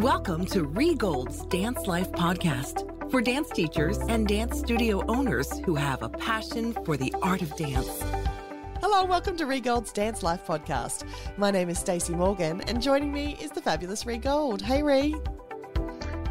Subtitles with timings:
[0.00, 5.74] Welcome to Rhee Gold's Dance Life podcast for dance teachers and dance studio owners who
[5.74, 8.02] have a passion for the art of dance.
[8.80, 11.04] Hello, welcome to Rhee Gold's Dance Life podcast.
[11.36, 14.62] My name is Stacey Morgan, and joining me is the fabulous Rhee Gold.
[14.62, 15.16] Hey, Rhee.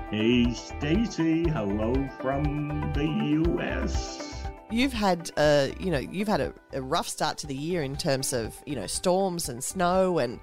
[0.09, 1.47] Hey, Stacey.
[1.47, 3.05] Hello from the
[3.51, 4.47] U.S.
[4.71, 7.97] You've had, a, you know, you've had a, a rough start to the year in
[7.97, 10.39] terms of, you know, storms and snow and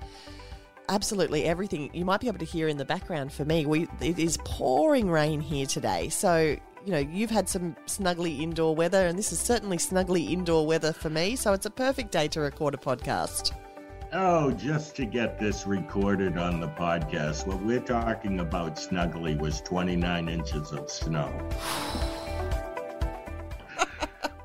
[0.89, 1.91] absolutely everything.
[1.93, 3.67] You might be able to hear in the background for me.
[3.67, 8.75] We it is pouring rain here today, so you know you've had some snuggly indoor
[8.75, 11.37] weather, and this is certainly snuggly indoor weather for me.
[11.37, 13.53] So it's a perfect day to record a podcast.
[14.13, 19.61] Oh, just to get this recorded on the podcast, what we're talking about snuggly was
[19.63, 21.33] 29 inches of snow.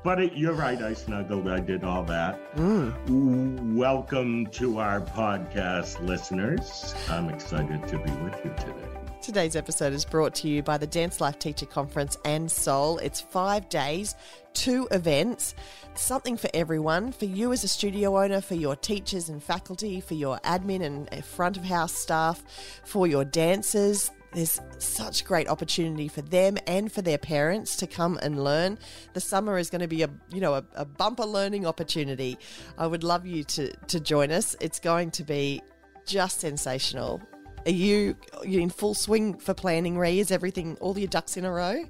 [0.04, 2.56] But it, you're right, I snuggled, I did all that.
[2.56, 3.76] Mm.
[3.76, 6.92] Welcome to our podcast, listeners.
[7.08, 8.88] I'm excited to be with you today.
[9.20, 12.98] Today's episode is brought to you by the Dance Life Teacher Conference and Soul.
[12.98, 14.16] It's five days,
[14.54, 15.54] two events,
[15.94, 20.14] something for everyone for you as a studio owner, for your teachers and faculty, for
[20.14, 22.42] your admin and front of house staff,
[22.84, 28.18] for your dancers there's such great opportunity for them and for their parents to come
[28.22, 28.78] and learn.
[29.12, 32.38] The summer is going to be a you know a, a bumper learning opportunity.
[32.78, 34.56] I would love you to to join us.
[34.60, 35.62] It's going to be
[36.06, 37.22] just sensational.
[37.64, 40.18] Are you, you in full swing for planning, Rhee?
[40.18, 41.84] Is everything all your ducks in a row?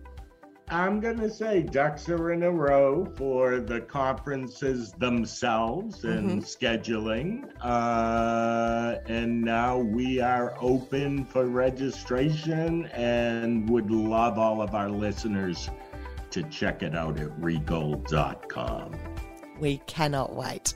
[0.68, 6.38] I'm going to say ducks are in a row for the conferences themselves and mm-hmm.
[6.40, 7.50] scheduling.
[7.60, 15.68] Uh, and now we are open for registration and would love all of our listeners
[16.30, 18.94] to check it out at rheegold.com.
[19.60, 20.74] We cannot wait.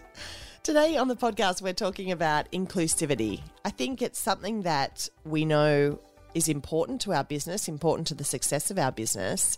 [0.63, 3.41] Today on the podcast, we're talking about inclusivity.
[3.65, 6.01] I think it's something that we know
[6.37, 9.57] is important to our business, important to the success of our business,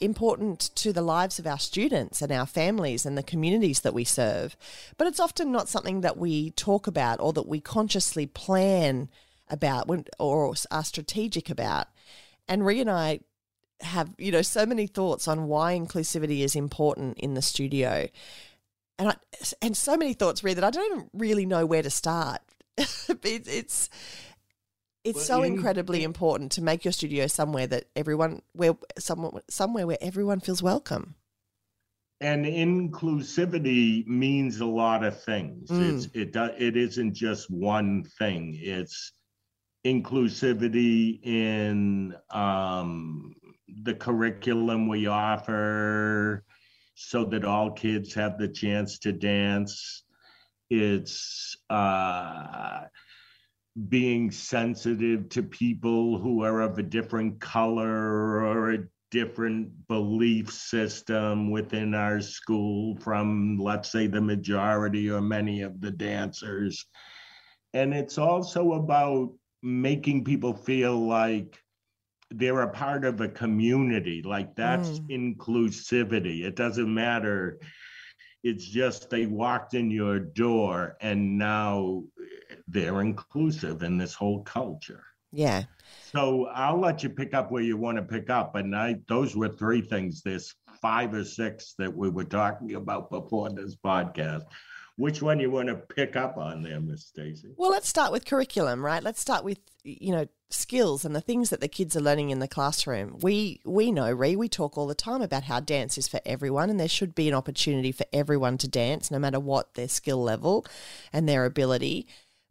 [0.00, 4.04] important to the lives of our students and our families and the communities that we
[4.04, 4.56] serve.
[4.96, 9.08] But it's often not something that we talk about or that we consciously plan
[9.48, 11.88] about or are strategic about.
[12.46, 13.20] And Rhee and I
[13.80, 18.06] have, you know, so many thoughts on why inclusivity is important in the studio.
[19.00, 19.16] And I,
[19.60, 22.40] and so many thoughts, Rhee, that I don't even really know where to start.
[22.78, 23.90] it's it's
[25.04, 29.86] well, so in, incredibly important to make your studio somewhere that everyone where somewhere somewhere
[29.86, 31.14] where everyone feels welcome.
[32.22, 35.70] And inclusivity means a lot of things.
[35.70, 35.94] Mm.
[35.94, 38.58] It's it does it isn't just one thing.
[38.60, 39.12] It's
[39.86, 43.34] inclusivity in um,
[43.82, 46.44] the curriculum we offer
[46.94, 50.02] so that all kids have the chance to dance.
[50.68, 52.82] It's uh,
[53.88, 61.50] being sensitive to people who are of a different color or a different belief system
[61.50, 66.86] within our school from, let's say, the majority or many of the dancers.
[67.74, 69.32] And it's also about
[69.62, 71.58] making people feel like
[72.30, 75.36] they're a part of a community, like that's mm.
[75.36, 76.44] inclusivity.
[76.44, 77.58] It doesn't matter.
[78.42, 82.04] It's just they walked in your door and now
[82.70, 85.04] they're inclusive in this whole culture.
[85.32, 85.64] Yeah.
[86.12, 88.56] So I'll let you pick up where you want to pick up.
[88.56, 90.22] And I those were three things.
[90.22, 94.42] There's five or six that we were talking about before this podcast.
[94.96, 97.48] Which one you want to pick up on there, Miss Stacy?
[97.56, 99.02] Well, let's start with curriculum, right?
[99.02, 102.40] Let's start with you know skills and the things that the kids are learning in
[102.40, 103.16] the classroom.
[103.22, 106.70] We we know, Rhee, we talk all the time about how dance is for everyone,
[106.70, 110.22] and there should be an opportunity for everyone to dance, no matter what their skill
[110.22, 110.66] level
[111.12, 112.06] and their ability.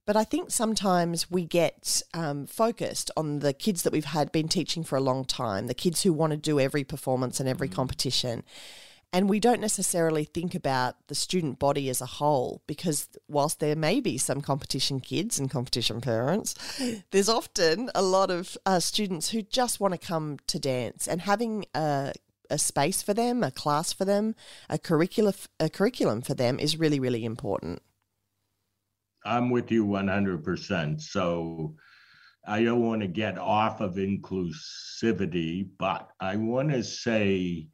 [0.09, 4.47] But I think sometimes we get um, focused on the kids that we've had been
[4.47, 7.69] teaching for a long time, the kids who want to do every performance and every
[7.69, 7.73] mm.
[7.73, 8.41] competition.
[9.13, 13.75] And we don't necessarily think about the student body as a whole because, whilst there
[13.75, 16.55] may be some competition kids and competition parents,
[17.11, 21.21] there's often a lot of uh, students who just want to come to dance and
[21.21, 22.13] having a,
[22.49, 24.33] a space for them, a class for them,
[24.71, 27.83] a curriculum, a curriculum for them is really, really important.
[29.25, 31.01] I'm with you 100%.
[31.01, 31.75] So
[32.45, 37.67] I don't want to get off of inclusivity, but I want to say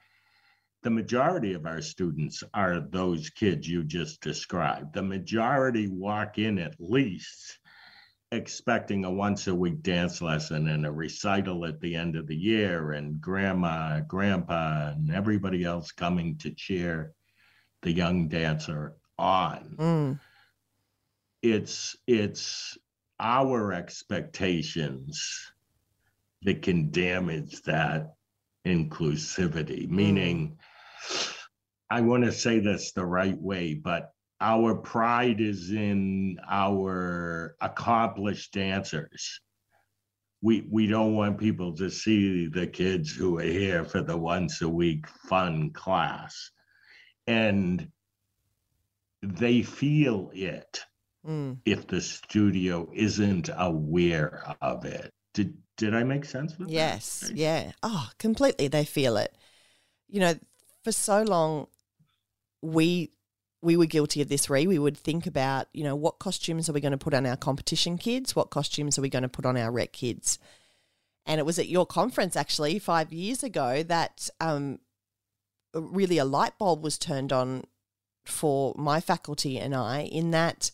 [0.83, 4.93] the majority of our students are those kids you just described.
[4.93, 7.59] The majority walk in at least
[8.31, 12.35] expecting a once a week dance lesson and a recital at the end of the
[12.35, 17.13] year, and grandma, grandpa, and everybody else coming to cheer
[17.81, 19.75] the young dancer on.
[19.77, 20.19] Mm
[21.45, 22.77] it's it's
[23.19, 25.51] our expectations
[26.41, 28.15] that can damage that
[28.65, 29.89] inclusivity, mm.
[29.89, 30.57] meaning,
[31.89, 34.11] I want to say this the right way, but
[34.41, 39.39] our pride is in our accomplished dancers.
[40.41, 44.61] We, we don't want people to see the kids who are here for the once
[44.61, 46.51] a week fun class.
[47.27, 47.87] And
[49.23, 50.81] they feel it
[51.27, 51.57] Mm.
[51.65, 55.09] if the studio isn't aware of it.
[55.33, 57.35] Did did I make sense with Yes, that?
[57.35, 57.71] yeah.
[57.83, 58.67] Oh, completely.
[58.67, 59.35] They feel it.
[60.07, 60.33] You know,
[60.83, 61.67] for so long,
[62.61, 63.11] we
[63.61, 64.49] we were guilty of this.
[64.49, 67.25] Rhee, we would think about, you know, what costumes are we going to put on
[67.25, 68.35] our competition kids?
[68.35, 70.37] What costumes are we going to put on our rec kids?
[71.25, 74.77] And it was at your conference actually five years ago that um,
[75.73, 77.63] really a light bulb was turned on
[78.23, 80.69] for my faculty and I in that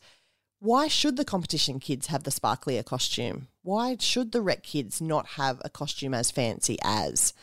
[0.62, 3.48] why should the competition kids have the sparklier costume?
[3.64, 7.34] Why should the rec kids not have a costume as fancy as?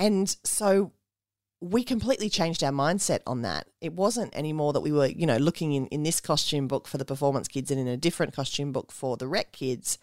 [0.00, 0.90] And so
[1.60, 3.68] we completely changed our mindset on that.
[3.80, 6.98] It wasn't anymore that we were, you know, looking in, in this costume book for
[6.98, 9.96] the performance kids and in a different costume book for the rec kids.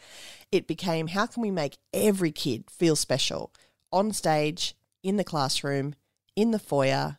[0.54, 3.54] It became how can we make every kid feel special
[3.92, 4.74] on stage,
[5.04, 5.96] in the classroom,
[6.34, 7.18] in the foyer,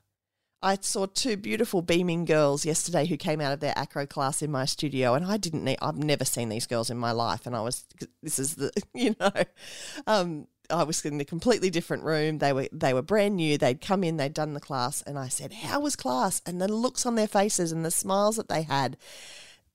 [0.66, 4.50] I saw two beautiful beaming girls yesterday who came out of their acro class in
[4.50, 5.78] my studio, and I didn't need.
[5.80, 7.84] I've never seen these girls in my life, and I was.
[8.20, 9.30] This is the you know,
[10.08, 12.38] um, I was in a completely different room.
[12.38, 13.56] They were they were brand new.
[13.56, 16.66] They'd come in, they'd done the class, and I said, "How was class?" And the
[16.66, 18.96] looks on their faces and the smiles that they had,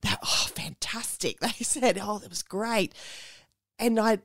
[0.01, 1.39] that oh, fantastic!
[1.41, 2.93] They said, "Oh, that was great,"
[3.79, 4.19] and I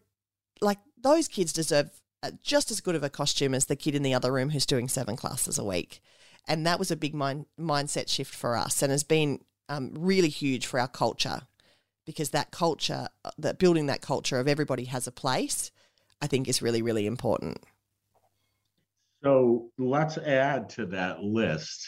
[0.60, 1.90] like those kids deserve
[2.24, 4.66] uh, just as good of a costume as the kid in the other room who's
[4.66, 6.00] doing seven classes a week
[6.46, 10.28] and that was a big mind, mindset shift for us and has been um, really
[10.28, 11.42] huge for our culture
[12.04, 15.72] because that culture that building that culture of everybody has a place
[16.22, 17.58] i think is really really important
[19.22, 21.84] So let's add to that list.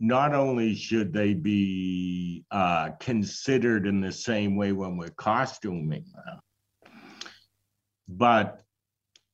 [0.00, 6.92] Not only should they be uh, considered in the same way when we're costuming them,
[8.08, 8.62] but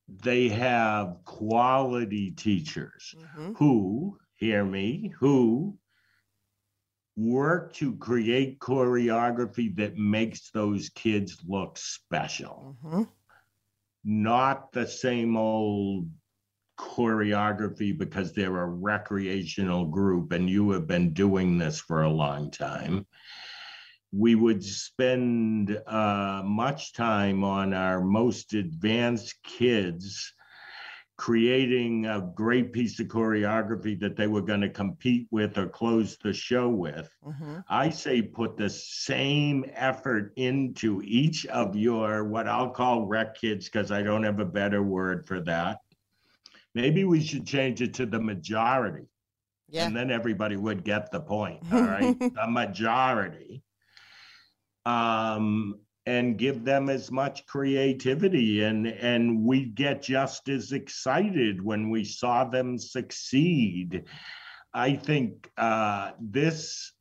[0.07, 3.53] they have quality teachers mm-hmm.
[3.53, 5.77] who, hear me, who
[7.15, 13.03] work to create choreography that makes those kids look special, Mm-hmm.
[14.03, 16.09] not the same old
[16.79, 22.49] choreography because they're a recreational group and you have been doing this for a long
[22.49, 23.05] time.
[24.11, 30.33] We would spend uh, much time on our most advanced kids
[31.21, 36.17] creating a great piece of choreography that they were going to compete with or close
[36.17, 37.15] the show with.
[37.23, 37.57] Mm-hmm.
[37.69, 43.69] I say put the same effort into each of your what I'll call rec kids
[43.69, 45.81] because I don't have a better word for that.
[46.73, 49.05] Maybe we should change it to the majority,
[49.69, 51.61] yeah and then everybody would get the point.
[51.71, 53.61] All right, the majority,
[54.87, 61.89] um, and give them as much creativity, and and we get just as excited when
[61.89, 64.05] we saw them succeed.
[64.73, 66.93] I think uh, this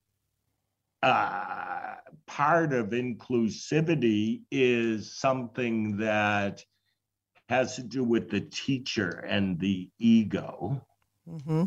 [1.02, 1.94] uh,
[2.26, 6.64] part of inclusivity is something that
[7.48, 10.84] has to do with the teacher and the ego
[11.28, 11.64] mm-hmm.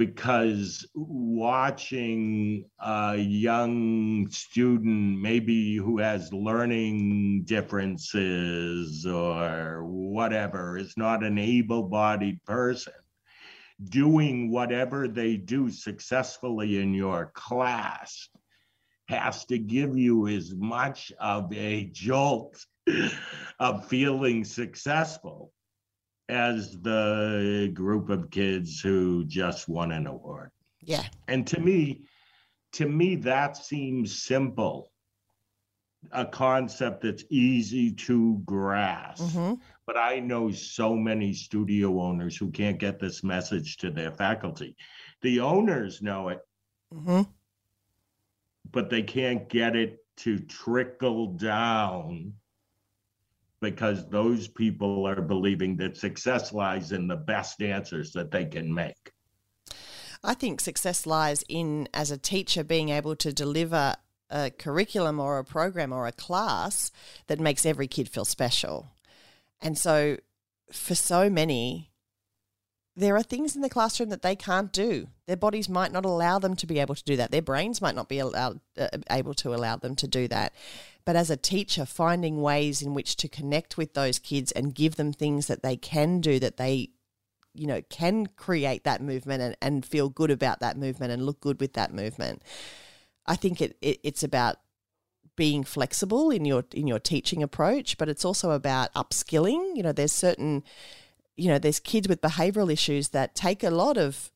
[0.00, 11.36] Because watching a young student maybe who has learning differences or whatever is not an
[11.36, 12.94] able-bodied person
[13.90, 18.30] doing whatever they do successfully in your class
[19.06, 22.64] has to give you as much of a jolt
[23.58, 25.52] of feeling successful
[26.30, 30.50] as the group of kids who just won an award.
[30.82, 32.06] yeah And to me,
[32.72, 34.92] to me, that seems simple,
[36.12, 39.22] a concept that's easy to grasp.
[39.24, 39.54] mm-hmm.
[39.86, 44.76] But I know so many studio owners who can't get this message to their faculty.
[45.22, 46.40] The owners know it,
[46.94, 47.22] Mm-hmm.
[48.72, 52.32] but they can't get it to trickle down
[53.60, 58.72] because those people are believing that success lies in the best answers that they can
[58.72, 59.12] make.
[60.22, 63.96] I think success lies in, as a teacher, being able to deliver
[64.30, 66.90] a curriculum or a program or a class
[67.26, 68.88] that makes every kid feel special.
[69.60, 70.18] And so,
[70.72, 71.90] for so many,
[72.96, 75.08] there are things in the classroom that they can't do.
[75.26, 77.30] Their bodies might not allow them to be able to do that.
[77.30, 80.52] Their brains might not be allowed, uh, able to allow them to do that.
[81.04, 84.96] But as a teacher, finding ways in which to connect with those kids and give
[84.96, 86.90] them things that they can do, that they,
[87.54, 91.40] you know, can create that movement and, and feel good about that movement and look
[91.40, 92.42] good with that movement.
[93.26, 94.56] I think it, it it's about
[95.36, 99.76] being flexible in your in your teaching approach, but it's also about upskilling.
[99.76, 100.62] You know, there's certain
[101.36, 104.30] you know, there's kids with behavioural issues that take a lot of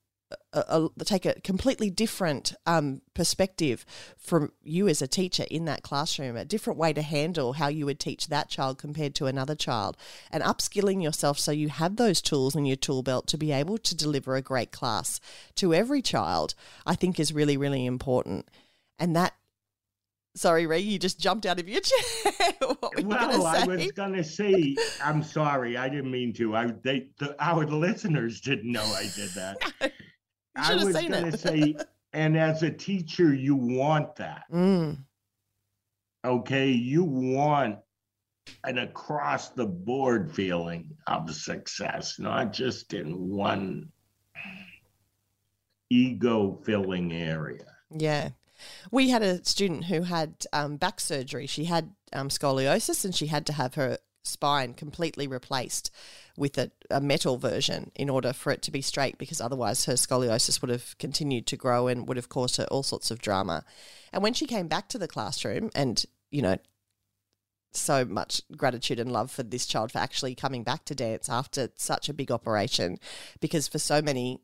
[0.53, 3.85] a, a, take a completely different um, perspective
[4.17, 7.87] from you as a teacher in that classroom, a different way to handle how you
[7.87, 9.97] would teach that child compared to another child,
[10.31, 13.79] and upskilling yourself so you have those tools in your tool belt to be able
[13.79, 15.21] to deliver a great class
[15.57, 16.55] to every child,
[16.87, 18.49] I think is really, really important.
[18.99, 19.35] And that
[20.37, 22.53] Sorry, Rhee, you just jumped out of your chair.
[22.61, 26.57] well, I was going to say, I'm sorry, I didn't mean to.
[26.57, 29.93] I they the, our listeners didn't know I did that.
[30.57, 31.77] I was going to say,
[32.13, 34.45] and as a teacher, you want that.
[34.53, 34.99] Mm.
[36.25, 37.79] Okay, you want
[38.65, 43.91] an across the board feeling of success, not just in one
[45.91, 47.65] ego filling area.
[47.91, 48.31] Yeah.
[48.91, 51.47] We had a student who had um, back surgery.
[51.47, 55.91] She had um, scoliosis and she had to have her spine completely replaced
[56.37, 59.93] with a, a, metal version in order for it to be straight because otherwise her
[59.93, 63.65] scoliosis would have continued to grow and would have caused her all sorts of drama.
[64.13, 66.57] And when she came back to the classroom and, you know,
[67.77, 71.71] so much gratitude and love for this child for actually coming back to dance after
[71.77, 72.99] such a big operation
[73.41, 74.41] because for so many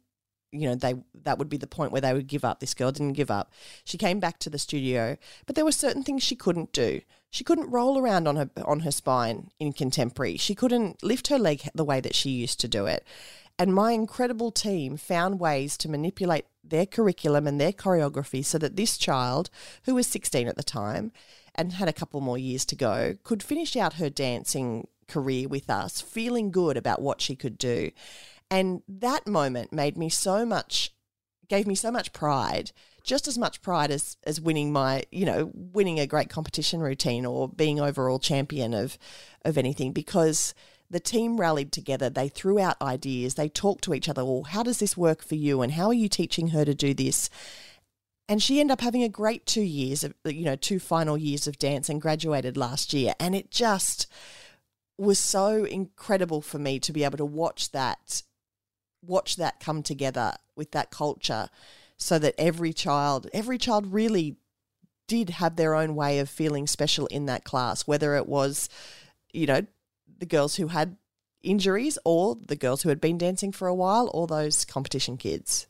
[0.53, 2.61] you know they that would be the point where they would give up.
[2.61, 3.53] This girl didn't give up.
[3.85, 5.17] She came back to the studio
[5.47, 7.01] but there were certain things she couldn't do.
[7.31, 10.37] She couldn't roll around on her on her spine in contemporary.
[10.37, 13.07] She couldn't lift her leg the way that she used to do it.
[13.59, 18.77] And my incredible team found ways to manipulate their curriculum and their choreography so that
[18.77, 19.51] this child
[19.85, 21.13] who was 16 at the time
[21.55, 25.69] and had a couple more years to go could finish out her dancing career with
[25.69, 27.91] us feeling good about what she could do
[28.51, 30.93] and that moment made me so much,
[31.49, 32.73] gave me so much pride,
[33.05, 37.25] just as much pride as, as winning my, you know, winning a great competition routine
[37.25, 38.99] or being overall champion of,
[39.45, 40.55] of anything because
[40.91, 42.11] the team rallied together.
[42.11, 43.35] They threw out ideas.
[43.35, 44.25] They talked to each other.
[44.25, 45.63] Well, how does this work for you?
[45.63, 47.31] And how are you teaching her to do this?
[48.29, 51.47] And she ended up having a great two years of, you know, two final years
[51.47, 53.15] of dance and graduated last year.
[53.21, 54.07] And it just
[54.99, 58.23] was so incredible for me to be able to watch that
[59.03, 61.49] watch that come together with that culture
[61.97, 64.37] so that every child every child really
[65.07, 68.69] did have their own way of feeling special in that class whether it was
[69.33, 69.65] you know
[70.19, 70.97] the girls who had
[71.43, 75.67] injuries or the girls who had been dancing for a while or those competition kids.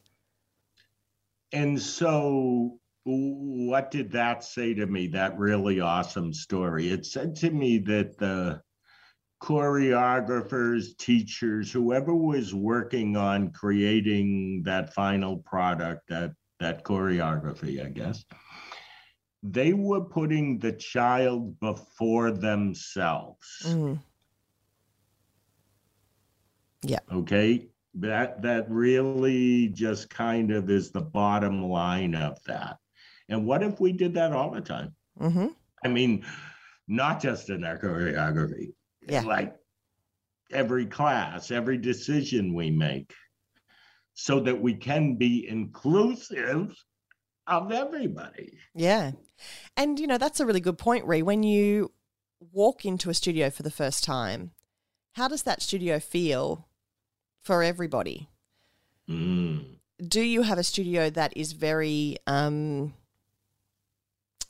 [1.52, 5.08] And so what did that say to me?
[5.08, 6.90] That really awesome story.
[6.90, 8.62] It said to me that the
[9.40, 18.24] choreographers, teachers, whoever was working on creating that final product, that that choreography, I guess,
[19.42, 23.62] they were putting the child before themselves.
[23.64, 23.98] Mm.
[26.82, 27.00] Yeah.
[27.10, 27.68] Okay.
[27.94, 32.76] That that really just kind of is the bottom line of that.
[33.28, 34.94] And what if we did that all the time?
[35.18, 35.46] Mm-hmm.
[35.84, 36.24] I mean,
[36.88, 38.72] not just in our choreography,
[39.08, 39.22] yeah.
[39.22, 39.54] like
[40.52, 43.14] every class, every decision we make,
[44.14, 46.74] so that we can be inclusive
[47.46, 48.58] of everybody.
[48.74, 49.12] Yeah.
[49.76, 51.22] And, you know, that's a really good point, Rhee.
[51.22, 51.92] When you
[52.52, 54.52] walk into a studio for the first time,
[55.12, 56.68] how does that studio feel
[57.42, 58.28] for everybody?
[59.08, 59.64] Mm.
[60.06, 62.94] Do you have a studio that is very, um,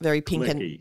[0.00, 0.50] very pink Clicky.
[0.50, 0.78] and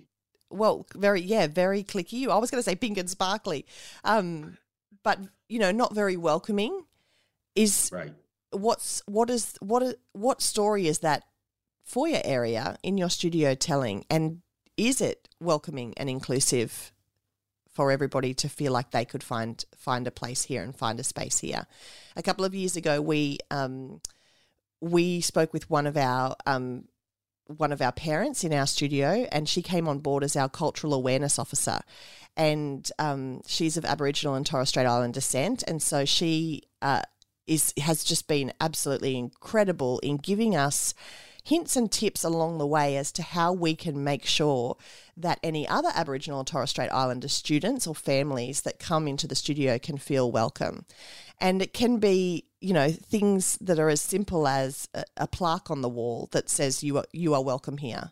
[0.50, 2.28] well, very yeah, very clicky.
[2.28, 3.66] I was going to say pink and sparkly,
[4.04, 4.58] um,
[5.04, 6.86] but you know, not very welcoming.
[7.56, 8.14] Is right.
[8.52, 11.24] What's what is what what story is that
[11.84, 14.42] foyer area in your studio telling, and
[14.78, 16.94] is it welcoming and inclusive
[17.72, 21.04] for everybody to feel like they could find find a place here and find a
[21.04, 21.68] space here?
[22.16, 24.02] A couple of years ago, we um,
[24.82, 26.86] we spoke with one of our um,
[27.58, 30.94] one of our parents in our studio, and she came on board as our cultural
[30.94, 31.80] awareness officer.
[32.38, 37.02] And um, she's of Aboriginal and Torres Strait Island descent, and so she uh,
[37.48, 40.94] is has just been absolutely incredible in giving us
[41.44, 44.78] hints and tips along the way as to how we can make sure
[45.18, 49.36] that any other Aboriginal and Torres Strait Islander students or families that come into the
[49.36, 50.86] studio can feel welcome.
[51.42, 55.72] And it can be, you know, things that are as simple as a, a plaque
[55.72, 58.12] on the wall that says you are, you are welcome here.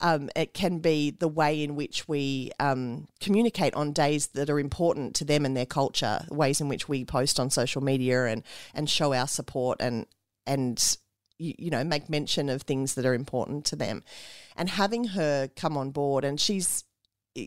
[0.00, 4.60] Um, it can be the way in which we um, communicate on days that are
[4.60, 8.42] important to them and their culture, ways in which we post on social media and,
[8.74, 10.06] and show our support and
[10.46, 10.96] and
[11.38, 14.02] you, you know make mention of things that are important to them.
[14.54, 16.84] And having her come on board, and she's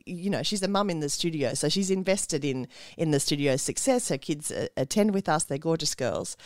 [0.06, 2.68] you know she's a mum in the studio so she's invested in
[2.98, 4.10] in the studio's success.
[4.10, 5.44] Her kids uh, attend with us.
[5.44, 6.38] They're gorgeous girls.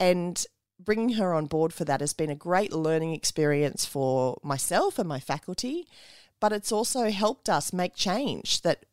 [0.00, 0.44] And
[0.78, 5.08] bringing her on board for that has been a great learning experience for myself and
[5.08, 5.86] my faculty
[6.38, 8.84] but it's also helped us make change that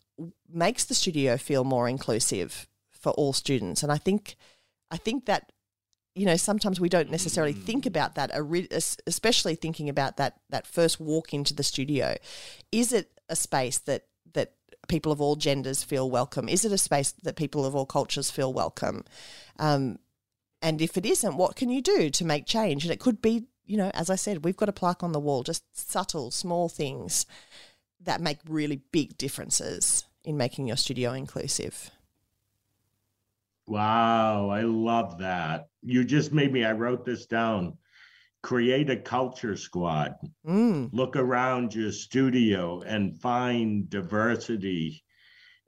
[0.50, 3.84] makes the studio feel more inclusive for all students.
[3.84, 4.36] And i think
[4.92, 5.52] i think that
[6.16, 8.32] you know sometimes we don't necessarily think about that
[9.08, 12.16] especially thinking about that that first walk into the studio.
[12.72, 14.54] Is it a space that that
[14.88, 16.50] people of all genders feel welcome?
[16.50, 19.06] Is it a space that people of all cultures feel welcome?
[19.58, 20.00] Um,
[20.62, 22.84] and if it isn't what can you do to make change?
[22.84, 25.20] And it could be you know as i said we've got a plaque on the
[25.20, 27.26] wall just subtle small things
[28.02, 31.92] that make really big differences in making your studio inclusive
[33.68, 35.68] Wow, I love that.
[35.82, 37.78] You just made me, I wrote this down.
[38.42, 40.16] Create a culture squad.
[40.46, 40.90] Mm.
[40.92, 45.04] Look around your studio and find diversity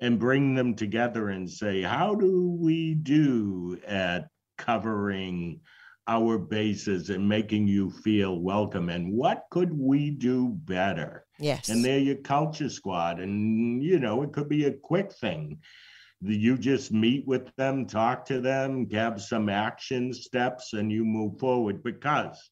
[0.01, 5.61] and bring them together and say, how do we do at covering
[6.07, 8.89] our bases and making you feel welcome?
[8.89, 11.25] And what could we do better?
[11.39, 11.69] Yes.
[11.69, 13.21] And they're your culture squad.
[13.21, 15.59] And, you know, it could be a quick thing
[16.21, 21.39] you just meet with them, talk to them, have some action steps, and you move
[21.39, 21.83] forward.
[21.83, 22.49] Because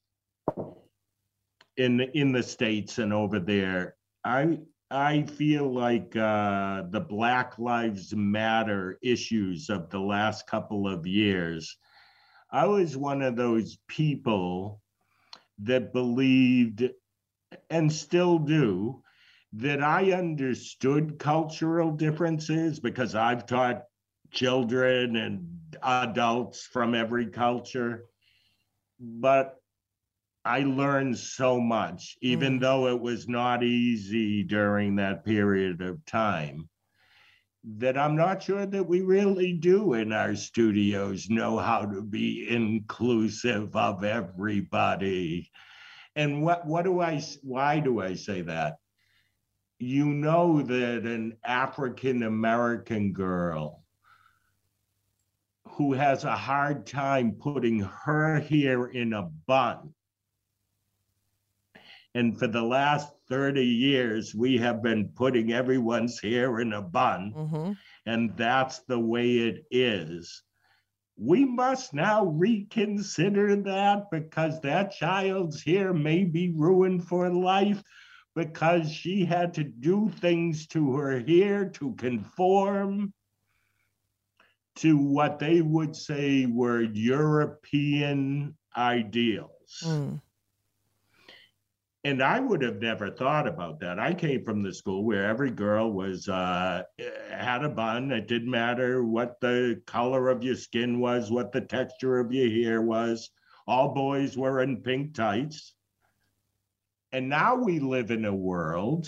[1.77, 4.59] in in the states and over there, I
[4.91, 11.77] I feel like uh, the Black Lives Matter issues of the last couple of years.
[12.51, 14.81] I was one of those people
[15.59, 16.87] that believed
[17.69, 19.02] and still do
[19.55, 23.83] that I understood cultural differences because I've taught
[24.31, 25.47] children and
[25.83, 28.05] adults from every culture.
[28.99, 29.55] But
[30.43, 32.61] I learned so much, even mm.
[32.61, 36.67] though it was not easy during that period of time,
[37.63, 42.49] that I'm not sure that we really do in our studios know how to be
[42.49, 45.51] inclusive of everybody.
[46.15, 48.77] And what, what do I, why do I say that?
[49.83, 53.83] You know that an African American girl
[55.67, 59.93] who has a hard time putting her hair in a bun.
[62.15, 67.33] And for the last 30 years, we have been putting everyone's hair in a bun.
[67.35, 67.71] Mm-hmm.
[68.05, 70.43] And that's the way it is.
[71.17, 77.83] We must now reconsider that because that child's hair may be ruined for life
[78.35, 83.13] because she had to do things to her hair to conform
[84.75, 89.83] to what they would say were European ideals.
[89.83, 90.19] Mm.
[92.05, 93.97] And I would have never thought about that.
[93.97, 96.83] I came from the school where every girl was uh,
[97.29, 98.11] had a bun.
[98.11, 102.49] It didn't matter what the color of your skin was, what the texture of your
[102.49, 103.29] hair was.
[103.67, 105.75] All boys were in pink tights.
[107.13, 109.07] And now we live in a world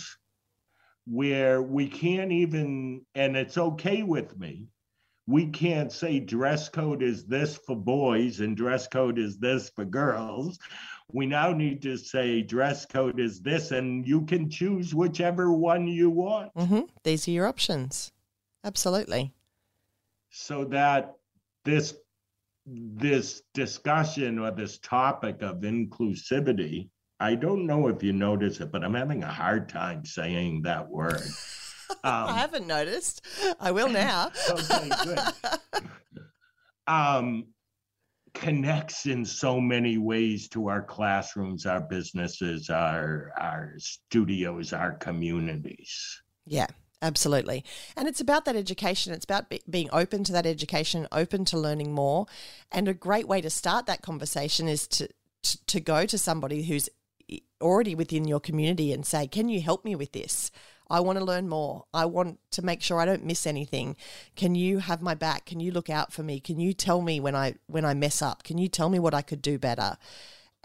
[1.07, 4.67] where we can't even, and it's okay with me,
[5.25, 9.85] we can't say dress code is this for boys and dress code is this for
[9.85, 10.59] girls.
[11.11, 15.87] We now need to say dress code is this, and you can choose whichever one
[15.87, 16.53] you want.
[16.53, 16.81] Mm-hmm.
[17.03, 18.11] These are your options.
[18.63, 19.33] Absolutely.
[20.29, 21.15] So that
[21.63, 21.95] this
[22.67, 26.89] this discussion or this topic of inclusivity
[27.19, 30.89] I don't know if you notice it, but I'm having a hard time saying that
[30.89, 31.21] word.
[32.03, 33.23] Um, I haven't noticed.
[33.59, 34.31] I will now.
[34.49, 35.19] okay, good.
[36.87, 37.45] um,
[38.33, 46.21] connects in so many ways to our classrooms, our businesses, our our studios, our communities.
[46.47, 46.67] Yeah,
[47.03, 47.63] absolutely.
[47.95, 49.13] And it's about that education.
[49.13, 52.25] It's about be- being open to that education, open to learning more.
[52.71, 55.07] And a great way to start that conversation is to
[55.45, 56.89] to, to go to somebody who's
[57.61, 60.51] already within your community and say, Can you help me with this?
[60.87, 61.85] I want to learn more.
[61.95, 63.95] I want to make sure I don't miss anything.
[64.35, 65.47] Can you have my back?
[65.47, 66.39] Can you look out for me?
[66.39, 68.43] Can you tell me when I when I mess up?
[68.43, 69.97] Can you tell me what I could do better?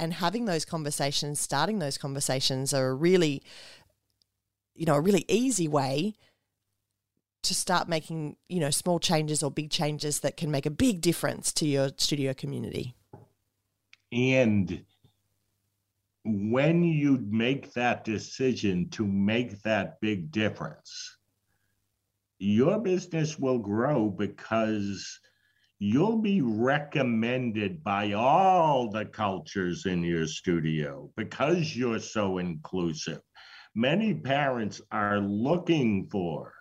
[0.01, 3.43] and having those conversations, starting those conversations are a really,
[4.75, 6.15] you know, a really easy way
[7.43, 11.03] to start making, you know, small changes or big changes that can make a big
[11.03, 12.95] difference to your studio community.
[14.11, 14.85] And
[16.25, 21.17] when you make that decision to make that big difference,
[22.39, 25.21] your business will grow because
[25.79, 33.21] you'll be recommended by all the cultures in your studio because you're so inclusive.
[33.75, 36.53] Many parents are looking for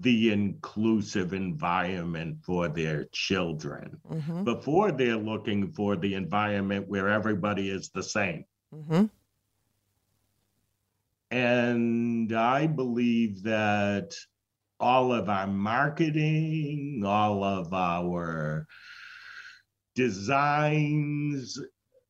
[0.00, 4.44] the inclusive environment for their children Mm-hmm.
[4.44, 8.44] before they're looking for the environment where everybody is the same.
[8.76, 9.06] Mm-hmm.
[11.30, 14.14] And I believe that
[14.78, 18.66] all of our marketing, all of our
[19.94, 21.58] designs,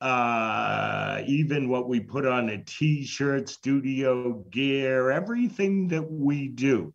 [0.00, 6.92] uh, even what we put on a t shirt, studio gear, everything that we do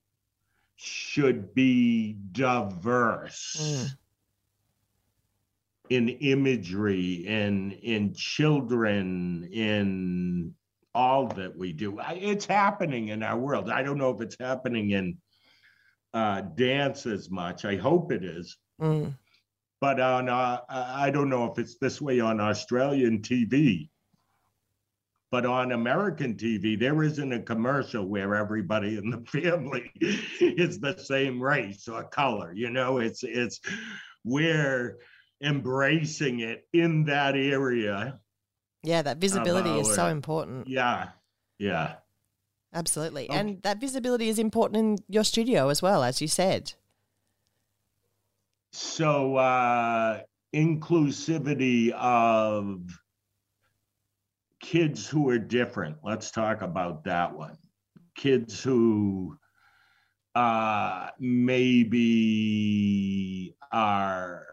[0.76, 4.01] should be diverse Mm.
[5.92, 10.54] In imagery, in in children, in
[10.96, 12.00] all that we do.
[12.12, 13.70] It's happening in our world.
[13.70, 15.18] I don't know if it's happening in
[16.14, 17.66] uh, dance as much.
[17.66, 19.14] I hope it is, Mm.
[19.82, 23.90] but on uh, I don't know if it's this way on Australian TV.
[25.32, 29.90] But on American TV, there isn't a commercial where everybody in the family
[30.42, 32.52] is the same race or color.
[32.54, 33.62] You know, it's it's
[34.26, 34.98] we're
[35.42, 38.20] embracing it in that area.
[38.84, 40.68] Yeah, that visibility is so important.
[40.68, 41.10] Yeah,
[41.60, 41.96] yeah.
[42.74, 43.30] Absolutely.
[43.30, 43.38] Okay.
[43.38, 46.74] And that visibility is important in your studio as well, as you said.
[48.72, 50.22] So uh,
[50.56, 52.82] inclusivity of
[54.62, 55.98] kids who are different.
[56.04, 57.58] Let's talk about that one.
[58.16, 59.38] Kids who
[60.34, 61.98] uh, maybe
[63.72, 64.46] are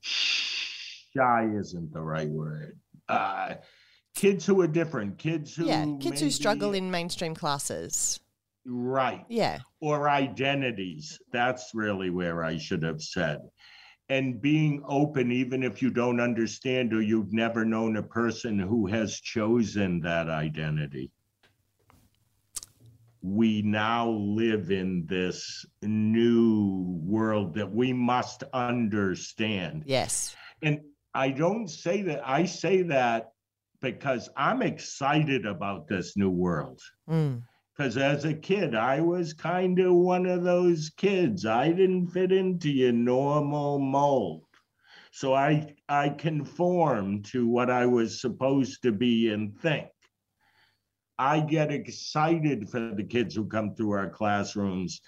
[0.00, 2.78] shy isn't the right word.
[3.08, 3.54] Uh,
[4.14, 5.18] kids who are different.
[5.18, 8.20] Kids who yeah, kids who struggle maybe- in mainstream classes.
[8.66, 9.58] right Yeah.
[9.80, 11.18] or identities.
[11.32, 13.40] That's really where I should have said.
[14.08, 18.86] And being open, even if you don't understand or you've never known a person who
[18.88, 21.10] has chosen that identity.
[23.22, 29.84] We now live in this new world that we must understand.
[29.86, 30.34] Yes.
[30.62, 30.80] And
[31.14, 33.32] I don't say that, I say that
[33.82, 37.42] because I'm excited about this new world Mm.
[37.76, 41.46] because as a kid, I was kind of one of those kids.
[41.46, 44.44] I didn't fit into your normal mold.
[45.12, 49.88] So I I conformed to what I was supposed to be and think.
[51.20, 55.02] I get excited for the kids who come through our classrooms.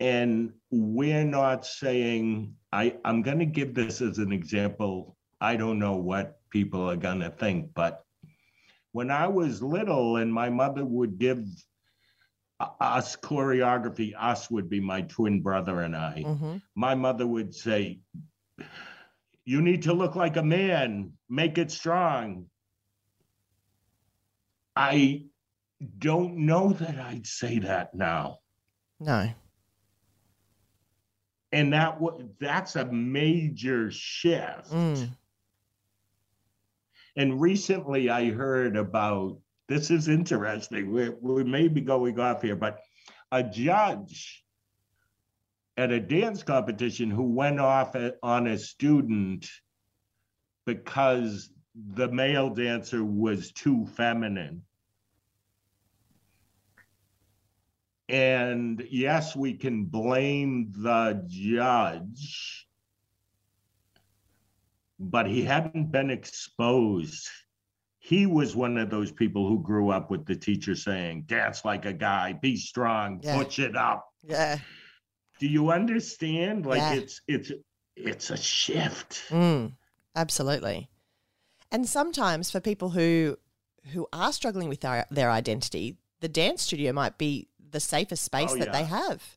[0.00, 5.16] And we're not saying, I, I'm going to give this as an example.
[5.40, 8.04] I don't know what people are going to think, but
[8.90, 11.46] when I was little and my mother would give
[12.80, 16.22] us choreography, us would be my twin brother and I.
[16.22, 18.00] hmm My mother would say,
[19.44, 22.46] You need to look like a man, make it strong.
[24.74, 25.26] I
[25.98, 28.38] don't know that I'd say that now.
[29.00, 29.28] No.
[31.52, 31.98] And that
[32.40, 34.70] that's a major shift.
[34.70, 35.10] Mm.
[37.16, 40.92] And recently I heard about this is interesting.
[40.92, 42.80] We, we may be going off here, but
[43.32, 44.44] a judge
[45.76, 49.48] at a dance competition who went off at, on a student
[50.64, 51.50] because
[51.94, 54.62] the male dancer was too feminine.
[58.08, 62.66] And yes, we can blame the judge,
[64.98, 67.28] but he hadn't been exposed.
[67.98, 71.84] He was one of those people who grew up with the teacher saying, dance like
[71.84, 73.42] a guy, be strong, Yeah.
[73.42, 74.06] push it up.
[74.22, 74.58] Yeah.
[75.40, 76.64] Do you understand?
[76.64, 76.94] Like Yeah.
[76.94, 77.52] it's it's
[77.96, 79.24] it's a shift.
[79.30, 79.72] Mm.
[80.14, 80.88] Absolutely.
[81.72, 83.36] And sometimes for people who
[83.92, 88.52] who are struggling with their, their identity, the dance studio might be the safest space
[88.52, 89.36] Oh, that they have.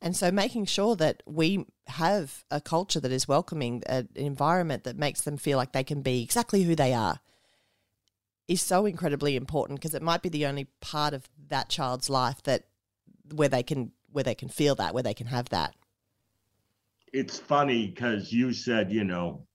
[0.00, 4.96] And so making sure that we have a culture that is welcoming, an environment that
[4.96, 7.20] makes them feel like they can be exactly who they are
[8.48, 12.42] is so incredibly important because it might be the only part of that child's life
[12.44, 12.64] that
[13.34, 15.74] where they can where they can feel that, where they can have that.
[17.12, 19.46] It's funny because you said, you know,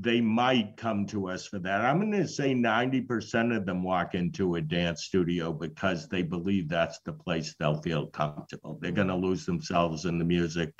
[0.00, 1.80] they might come to us for that.
[1.80, 6.68] I'm going to say 90% of them walk into a dance studio because they believe
[6.68, 8.78] that's the place they'll feel comfortable.
[8.80, 10.72] They're going to lose themselves in the music,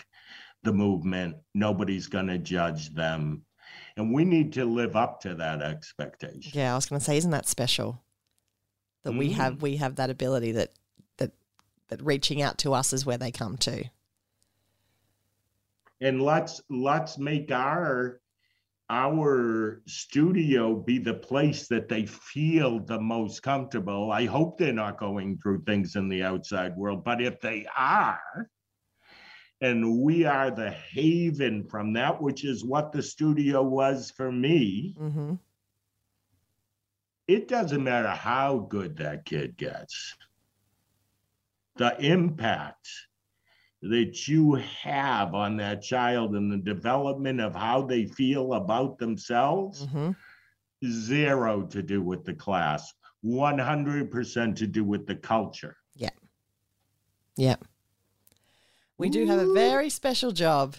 [0.62, 1.34] the movement.
[1.54, 3.42] Nobody's going to judge them.
[3.96, 6.52] And we need to live up to that expectation.
[6.54, 8.00] Yeah, I was going to say, isn't that special?
[9.02, 9.62] That we have Mm.
[9.62, 10.72] we have that ability that
[11.16, 11.32] that
[11.88, 13.84] that reaching out to us is where they come to.
[16.00, 18.20] and let's let's make our
[18.90, 24.98] our studio be the place that they feel the most comfortable i hope they're not
[24.98, 28.48] going through things in the outside world but if they are
[29.60, 34.94] and we are the haven from that which is what the studio was for me
[34.98, 35.34] Mm-hmm.
[37.26, 40.16] it doesn't matter how good that kid gets
[41.76, 42.88] the impact
[43.82, 49.86] that you have on that child and the development of how they feel about themselves
[49.86, 50.10] Mm-hmm.
[50.84, 52.92] zero to do with the class
[53.24, 56.10] 100% to do with the culture Yeah.
[57.36, 57.56] Yeah.
[58.96, 60.74] We do have a very special job.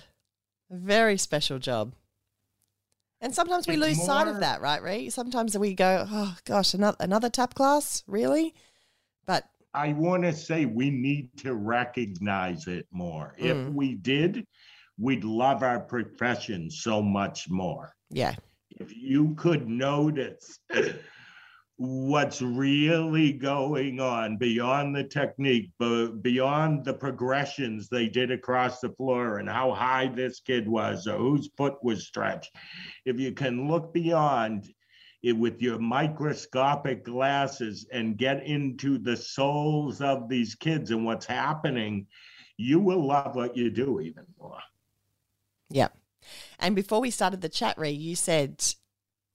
[0.69, 1.93] A very special job.
[3.21, 5.09] And sometimes we It's lose sight of that, right, Rhee?
[5.09, 8.03] Sometimes we go, oh gosh, another another tap class?
[8.07, 8.53] Really?
[9.73, 13.73] I want to say we need to recognize it more if Mm.
[13.73, 14.45] we did
[14.97, 18.35] we'd love our profession so much more yeah.
[18.79, 20.59] if you could notice
[21.77, 28.89] what's really going on beyond the technique, but beyond the progressions they did across the
[28.89, 32.53] floor and how high this kid was or whose foot was stretched,
[33.05, 34.67] if you can look beyond
[35.21, 41.25] it with your microscopic glasses and get into the souls of these kids and what's
[41.25, 42.07] happening,
[42.57, 44.59] you will love what you do even more.
[45.69, 45.89] Yeah.
[46.59, 48.63] And before we started the chat, Rhee, you said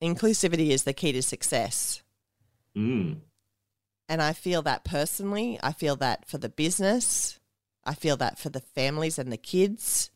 [0.02, 2.02] inclusivity is the key to success.
[2.76, 3.18] Mm.
[4.08, 5.58] And I feel that personally.
[5.62, 7.38] I feel that for the business.
[7.84, 10.10] I feel that for the families and the kids.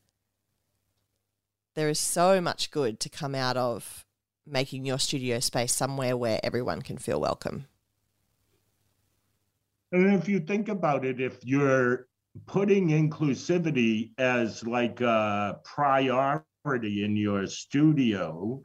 [1.74, 4.04] There is so much good to come out of
[4.50, 7.66] making your studio space somewhere where everyone can feel welcome.
[9.92, 12.08] And if you think about it, if you're
[12.46, 18.62] putting inclusivity as like a priority in your studio,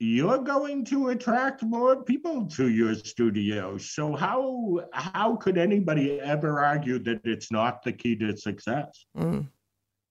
[0.00, 3.78] you're going to attract more people to your studio.
[3.78, 9.06] So how how could anybody ever argue that it's not the key to success?
[9.16, 9.48] Mm.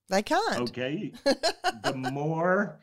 [0.09, 0.69] They can't.
[0.69, 1.13] Okay.
[1.25, 2.79] the more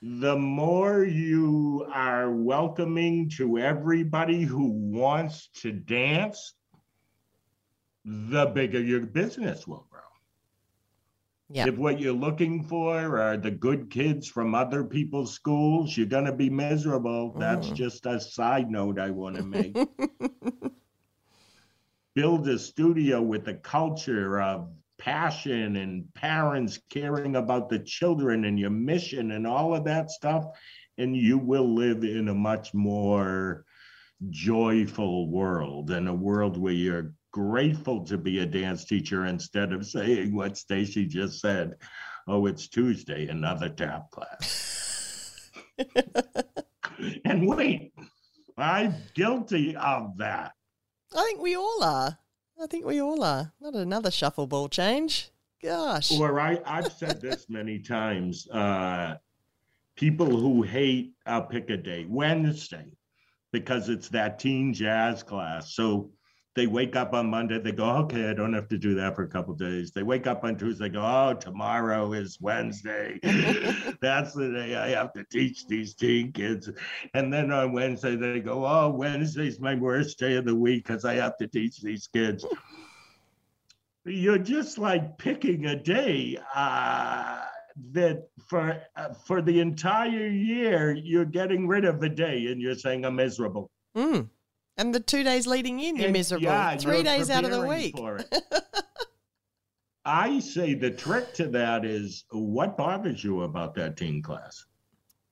[0.00, 6.54] the more you are welcoming to everybody who wants to dance,
[8.04, 10.00] the bigger your business will grow.
[11.50, 11.66] Yeah.
[11.66, 16.26] If what you're looking for are the good kids from other people's schools, you're going
[16.26, 17.34] to be miserable.
[17.38, 17.74] That's Mhm.
[17.74, 19.74] just a side note I want to make.
[22.14, 28.58] Build a studio with a culture of passion and parents caring about the children and
[28.58, 30.44] your mission and all of that stuff,
[30.98, 33.64] and you will live in a much more
[34.30, 39.86] joyful world and a world where you're grateful to be a dance teacher instead of
[39.86, 41.74] saying what Stacy just said.
[42.26, 45.50] Oh, it's Tuesday, another tap class.
[47.24, 47.92] and wait,
[48.56, 50.52] I'm guilty of that.
[51.16, 52.18] I think we all are.
[52.60, 53.52] I think we all are.
[53.60, 55.30] Not another shuffle ball change.
[55.62, 56.10] Gosh.
[56.18, 58.48] Or I, I've said this many times.
[58.48, 59.16] Uh,
[59.96, 62.86] people who hate, I'll pick a day, Wednesday,
[63.52, 65.74] because it's that teen jazz class.
[65.74, 66.10] So
[66.58, 69.22] they wake up on Monday, they go, okay, I don't have to do that for
[69.22, 69.92] a couple days.
[69.92, 73.20] They wake up on Tuesday, they go, oh, tomorrow is Wednesday.
[74.00, 76.68] That's the day I have to teach these teen kids.
[77.14, 81.04] And then on Wednesday, they go, oh, Wednesday's my worst day of the week because
[81.04, 82.44] I have to teach these kids.
[84.04, 87.38] You're just like picking a day uh,
[87.92, 92.74] that for uh, for the entire year you're getting rid of a day, and you're
[92.74, 93.70] saying I'm miserable.
[93.96, 94.28] Mm.
[94.78, 96.44] And the two days leading in, you're And, miserable.
[96.46, 97.96] yeah, Three you're days out of the week.
[100.04, 104.64] I say the trick to that is what bothers you about that team class?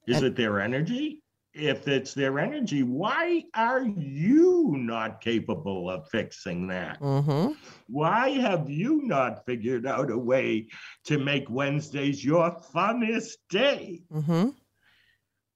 [0.07, 1.23] Is And- it their energy?
[1.59, 7.01] If it's their energy, why are you not capable of fixing that?
[7.01, 7.53] Mm-hmm.
[7.87, 10.67] Why have you not figured out a way
[11.05, 14.03] to make Wednesdays your funnest day?
[14.13, 14.51] Mm-hmm.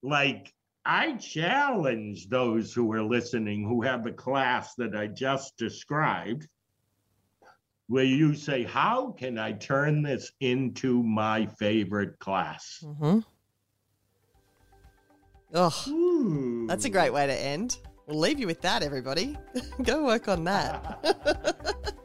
[0.02, 6.48] Like, I challenge those who are listening who have the class that I just described,
[7.88, 12.82] where you say, How can I turn this into my favorite class?
[12.82, 13.18] Mm-hmm.
[15.52, 17.78] Oh, that's a great way to end.
[18.06, 19.36] We'll leave you with that, everybody.
[19.82, 21.94] Go work on that.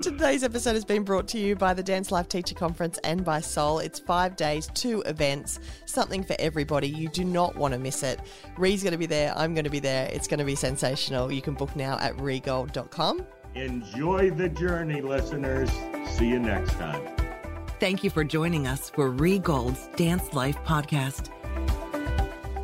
[0.00, 3.40] Today's episode has been brought to you by the Dance Life Teacher Conference and by
[3.40, 3.78] Soul.
[3.78, 6.88] It's five days, two events, something for everybody.
[6.88, 8.20] You do not want to miss it.
[8.58, 9.32] Rhee's going to be there.
[9.36, 10.08] I'm going to be there.
[10.12, 11.32] It's going to be sensational.
[11.32, 13.24] You can book now at rheegold.com.
[13.54, 15.70] Enjoy the journey, listeners.
[16.16, 17.02] See you next time.
[17.80, 21.30] Thank you for joining us for Rhee Gold's Dance Life podcast.